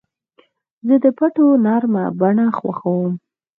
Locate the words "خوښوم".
2.57-3.13